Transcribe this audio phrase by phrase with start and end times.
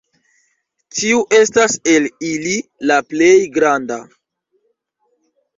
[0.99, 2.55] Tiu estas el ili
[2.93, 3.99] la plej granda.